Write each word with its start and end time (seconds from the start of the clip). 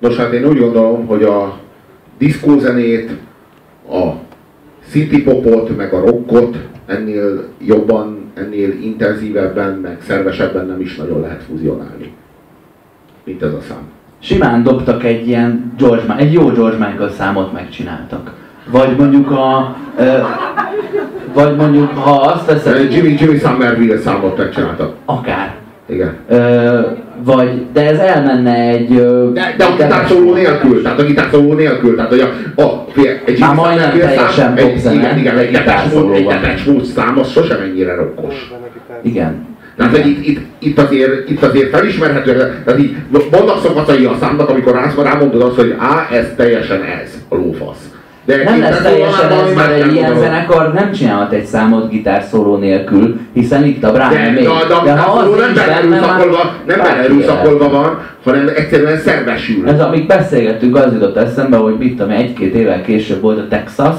Nos, 0.00 0.16
hát 0.16 0.32
én 0.32 0.44
úgy 0.44 0.58
gondolom, 0.58 1.06
hogy 1.06 1.22
a 1.22 1.58
diszkózenét, 2.18 3.10
a 3.90 4.10
city 4.88 5.22
popot, 5.22 5.76
meg 5.76 5.92
a 5.92 6.00
rockot 6.00 6.56
ennél 6.86 7.44
jobban, 7.58 8.32
ennél 8.34 8.70
intenzívebben, 8.82 9.72
meg 9.72 9.98
szervesebben 10.06 10.66
nem 10.66 10.80
is 10.80 10.96
nagyon 10.96 11.20
lehet 11.20 11.42
fuzionálni, 11.42 12.12
mint 13.24 13.42
ez 13.42 13.52
a 13.52 13.60
szám. 13.60 13.88
Simán 14.18 14.62
dobtak 14.62 15.04
egy 15.04 15.28
ilyen 15.28 15.72
George, 15.78 16.16
egy 16.16 16.32
jó 16.32 16.46
George 16.46 16.86
Michael 16.86 17.10
számot 17.10 17.52
megcsináltak. 17.52 18.34
Vagy 18.70 18.96
mondjuk 18.96 19.30
a... 19.30 19.76
Ö, 19.98 20.18
vagy 21.34 21.56
mondjuk, 21.56 21.90
ha 21.90 22.10
azt 22.20 22.46
veszed... 22.46 22.92
Jimmy, 22.92 23.16
Jimmy 23.18 23.38
Somerville 23.38 23.98
számot 23.98 24.36
megcsináltak. 24.36 24.94
Akár. 25.04 25.54
Igen. 25.86 26.16
Ö, 26.28 26.80
vagy, 27.24 27.66
de 27.72 27.86
ez 27.86 27.98
elmenne 27.98 28.54
egy... 28.54 28.88
De, 29.32 29.54
de 29.56 29.64
a 29.64 29.70
gitárszóló 29.76 30.34
nélkül, 30.34 30.82
tehát 30.82 31.00
a 31.00 31.04
gitárszóló 31.04 31.52
nélkül, 31.52 31.94
tehát 31.96 32.10
hogy 32.10 32.20
a, 32.20 32.62
a 32.62 32.84
egy 33.24 33.38
Már 33.38 33.54
majdnem 33.54 33.98
teljesen 33.98 34.56
egy, 34.56 34.84
igen, 34.92 35.18
igen, 35.18 35.38
egy 35.38 35.50
Depeche 35.50 36.00
Mode 36.00 36.84
szám, 36.94 37.18
az 37.18 37.30
sosem 37.30 37.60
ennyire 37.60 37.94
rokkos. 37.94 38.50
Igen. 39.02 39.48
Tehát, 39.76 39.96
hogy 39.96 40.06
itt, 40.06 40.26
itt, 40.26 40.40
itt, 40.58 40.78
azért, 40.78 41.30
itt 41.30 41.42
azért 41.42 41.70
felismerhető, 41.70 42.32
tehát 42.64 42.80
így 42.80 42.96
vannak 43.30 43.60
szakaszai 43.62 44.04
a 44.04 44.16
számnak, 44.20 44.48
amikor 44.48 44.72
rász, 44.72 44.94
rámondod 44.94 45.42
azt, 45.42 45.56
hogy 45.56 45.74
á, 45.78 46.08
ez 46.12 46.26
teljesen 46.36 46.82
ez, 46.82 47.14
a 47.28 47.34
lófasz. 47.34 47.90
De 48.24 48.44
nem 48.44 48.60
lesz 48.60 48.82
teljesen 48.82 49.30
ez, 49.30 49.54
mert 49.54 49.82
egy 49.82 49.94
ilyen 49.94 50.18
zenekar 50.18 50.72
nem 50.72 50.92
csinálhat 50.92 51.32
egy 51.32 51.44
számot 51.44 51.88
gitárszóló 51.88 52.56
nélkül, 52.56 53.20
hiszen 53.32 53.64
itt 53.64 53.84
a 53.84 53.92
Brian 53.92 54.10
de, 54.10 54.30
May. 54.30 54.42
De, 54.42 54.50
de, 54.68 54.80
de 54.84 55.00
ha 55.00 55.18
az 55.18 55.28
nem 55.38 55.54
belerőszakolva, 55.54 56.52
nem 56.66 56.78
belerőszakolva 56.78 57.68
van, 57.68 57.98
hanem 58.24 58.48
egyszerűen 58.56 58.98
szervesül. 58.98 59.68
Ez 59.68 59.80
amíg 59.80 60.06
beszélgettünk, 60.06 60.76
az 60.76 60.92
jutott 60.92 61.16
eszembe, 61.16 61.56
hogy 61.56 61.76
mit 61.78 61.96
tudom, 61.96 62.10
egy-két 62.10 62.54
évvel 62.54 62.82
később 62.82 63.20
volt 63.20 63.38
a 63.38 63.48
Texas, 63.48 63.96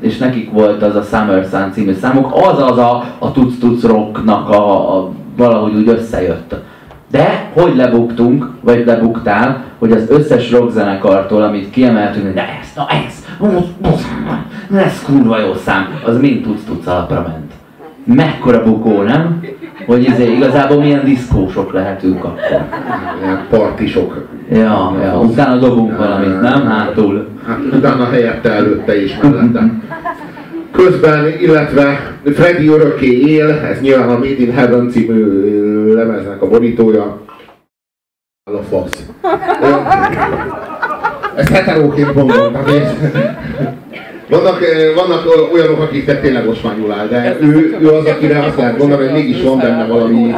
és 0.00 0.18
nekik 0.18 0.50
volt 0.50 0.82
az 0.82 0.96
a 0.96 1.02
Summer 1.02 1.46
Sun 1.50 1.72
című 1.72 1.92
számuk, 2.00 2.32
az 2.34 2.62
az 2.62 2.78
a, 2.78 3.04
a 3.18 3.32
Tuc 3.32 3.58
Tuc 3.58 3.82
Rocknak 3.82 4.48
a, 4.48 4.96
a, 4.96 5.10
valahogy 5.36 5.74
úgy 5.74 5.88
összejött. 5.88 6.54
De 7.10 7.50
hogy 7.52 7.76
lebuktunk, 7.76 8.50
vagy 8.60 8.86
lebuktál, 8.86 9.64
hogy 9.78 9.92
az 9.92 10.04
összes 10.08 10.50
rockzenekartól, 10.50 11.42
amit 11.42 11.70
kiemeltünk, 11.70 12.24
hogy 12.24 12.34
de 12.34 12.58
ez, 12.60 12.68
na 12.76 12.86
ez, 13.06 13.24
ez 14.76 15.02
kurva 15.04 15.38
jó 15.38 15.54
szám, 15.54 16.00
az 16.04 16.20
mind 16.20 16.42
tudsz 16.42 16.64
tudsz 16.64 16.86
alapra 16.86 17.26
ment. 17.28 17.52
Mekkora 18.04 18.64
bukó, 18.64 19.02
nem? 19.02 19.40
Hogy 19.86 20.02
izé, 20.02 20.32
igazából 20.32 20.76
milyen 20.76 21.04
diszkósok 21.04 21.72
lehetünk 21.72 22.24
akkor. 22.24 22.66
Ilyen 23.22 23.46
partisok. 23.50 24.26
Ja, 24.50 24.96
ja, 25.02 25.18
utána 25.18 25.58
dobunk 25.58 25.96
valamit, 25.96 26.40
nem? 26.40 26.66
Hátul. 26.66 27.28
Hát 27.46 27.58
utána 27.72 28.08
helyette 28.10 28.50
előtte 28.50 29.02
is 29.02 29.18
mellette. 29.22 29.72
Közben, 30.70 31.28
illetve 31.40 32.14
Freddy 32.24 32.68
örökké 32.68 33.20
él, 33.20 33.50
ez 33.50 33.80
nyilván 33.80 34.08
a 34.08 34.12
Made 34.12 34.38
in 34.38 34.52
Heaven 34.52 34.90
című 34.90 35.92
lemeznek 35.92 36.42
a 36.42 36.48
borítója. 36.48 37.20
A 38.44 38.62
fasz. 38.70 39.06
Ezt 41.38 41.48
heteróként 41.48 42.14
mondom. 42.14 42.52
Vannak, 44.28 44.60
vannak 44.94 45.50
olyanok, 45.52 45.80
akik 45.80 46.20
tényleg 46.20 46.48
osmányul 46.48 46.92
áll, 46.92 47.06
de 47.06 47.36
ő, 47.40 47.78
ő 47.80 47.88
az, 47.88 48.06
akire 48.06 48.44
azt 48.44 48.56
lehet 48.56 48.78
mondani, 48.78 49.04
hogy 49.04 49.12
mégis 49.12 49.42
van 49.42 49.58
benne 49.58 49.86
valami, 49.86 50.34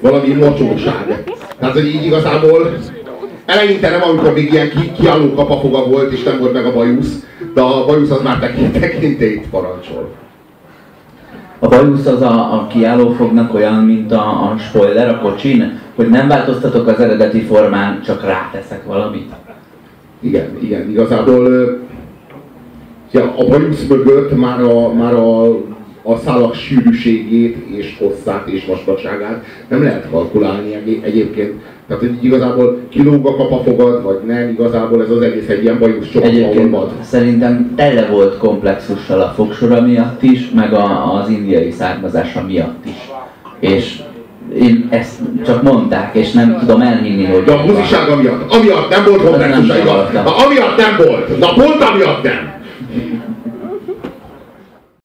valami 0.00 0.32
mocsóság. 0.32 1.24
Tehát, 1.58 1.74
hogy 1.74 1.86
így 1.86 2.04
igazából 2.04 2.76
eleinte 3.46 3.90
nem, 3.90 4.02
amikor 4.02 4.32
még 4.32 4.52
ilyen 4.52 4.70
ki, 4.70 4.92
kiálló 5.00 5.34
kapafoga 5.34 5.86
volt, 5.86 6.12
és 6.12 6.22
nem 6.22 6.38
volt 6.38 6.52
meg 6.52 6.64
a 6.64 6.72
bajusz, 6.72 7.26
de 7.54 7.60
a 7.60 7.84
bajusz 7.84 8.10
az 8.10 8.22
már 8.22 8.38
tekintélyt 8.72 9.48
parancsol. 9.50 10.10
A 11.58 11.68
bajusz 11.68 12.06
az 12.06 12.22
a, 12.22 12.54
a 12.54 12.66
kiállófognak 12.66 13.54
olyan, 13.54 13.74
mint 13.74 14.12
a, 14.12 14.24
a 14.24 14.54
spoiler 14.58 15.08
a 15.08 15.18
kocsin, 15.18 15.80
hogy 15.94 16.08
nem 16.08 16.28
változtatok 16.28 16.86
az 16.86 17.00
eredeti 17.00 17.40
formán, 17.40 18.02
csak 18.04 18.24
ráteszek 18.24 18.84
valamit. 18.84 19.32
Igen, 20.22 20.58
igen, 20.60 20.90
igazából 20.90 21.78
ja, 23.12 23.34
a 23.36 23.48
bajusz 23.48 23.86
mögött 23.88 24.36
már 24.36 24.60
a, 24.60 24.92
már 24.92 25.14
a, 25.14 25.44
a 26.02 26.16
szálak 26.24 26.54
sűrűségét 26.54 27.56
és 27.76 27.96
hosszát 27.98 28.48
és 28.48 28.66
vastagságát 28.66 29.44
nem 29.68 29.82
lehet 29.82 30.10
kalkulálni 30.10 30.74
egyébként. 31.02 31.52
Tehát, 31.86 32.02
hogy 32.02 32.24
igazából 32.24 32.78
kilóg 32.88 33.26
a 33.26 33.36
kapafogad, 33.36 34.02
vagy 34.02 34.20
nem, 34.26 34.48
igazából 34.48 35.02
ez 35.02 35.10
az 35.10 35.20
egész 35.20 35.48
egy 35.48 35.62
ilyen 35.62 35.78
bajusz 35.78 36.12
van. 36.70 36.90
szerintem 37.00 37.72
tele 37.76 38.06
volt 38.06 38.38
komplexussal 38.38 39.20
a 39.20 39.32
fogsora 39.36 39.80
miatt 39.80 40.22
is, 40.22 40.50
meg 40.50 40.72
a, 40.72 41.14
az 41.20 41.28
indiai 41.28 41.70
származása 41.70 42.44
miatt 42.46 42.86
is. 42.86 43.10
És 43.60 44.02
én 44.60 44.88
ezt 44.90 45.20
csak 45.46 45.62
mondták, 45.62 46.14
és 46.14 46.32
nem 46.32 46.56
tudom 46.58 46.80
elhinni, 46.80 47.24
hogy... 47.24 47.44
De 47.44 47.52
a 47.52 47.64
buzisága 47.64 48.16
miatt, 48.16 48.52
amiatt 48.52 48.90
nem 48.90 49.04
volt 49.04 49.22
igaz? 49.76 50.34
Amiatt 50.44 50.76
nem 50.76 50.96
volt, 51.06 51.38
na 51.38 51.52
pont 51.52 51.82
amiatt 51.82 52.22
nem! 52.22 52.60